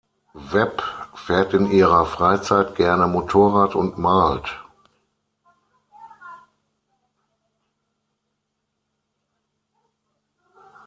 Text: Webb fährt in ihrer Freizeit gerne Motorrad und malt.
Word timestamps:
Webb 0.51 0.81
fährt 1.13 1.53
in 1.53 1.67
ihrer 1.69 2.07
Freizeit 2.07 2.73
gerne 2.73 3.05
Motorrad 3.05 3.75
und 3.75 3.99
malt. 3.99 4.51